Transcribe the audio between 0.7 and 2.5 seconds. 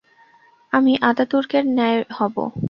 আমি আতাতুর্কের ন্যায় হব!